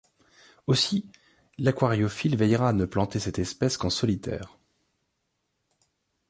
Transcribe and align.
Aussi, 0.65 1.11
l'aquariophile 1.59 2.35
veillera 2.35 2.69
à 2.69 2.73
ne 2.73 2.85
planter 2.85 3.19
cette 3.19 3.37
espèce 3.37 3.77
qu'en 3.77 3.91
solitaire. 3.91 4.57